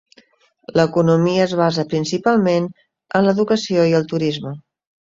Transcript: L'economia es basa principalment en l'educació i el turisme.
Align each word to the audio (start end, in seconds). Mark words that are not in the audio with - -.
L'economia 0.79 1.43
es 1.45 1.53
basa 1.61 1.85
principalment 1.93 2.71
en 3.21 3.31
l'educació 3.31 3.89
i 3.95 3.99
el 4.03 4.15
turisme. 4.17 4.61